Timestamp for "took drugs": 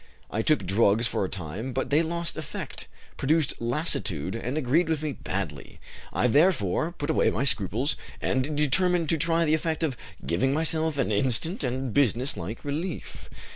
0.41-1.05